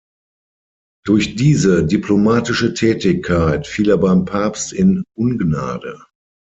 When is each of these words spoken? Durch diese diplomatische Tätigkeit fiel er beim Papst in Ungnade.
Durch 1.05 1.35
diese 1.35 1.85
diplomatische 1.85 2.73
Tätigkeit 2.73 3.67
fiel 3.67 3.91
er 3.91 3.99
beim 3.99 4.25
Papst 4.25 4.73
in 4.73 5.03
Ungnade. 5.15 6.03